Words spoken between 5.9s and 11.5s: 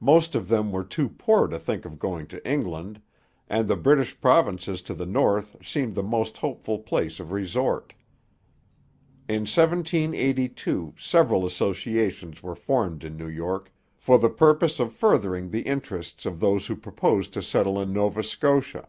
the most hopeful place of resort. In 1782 several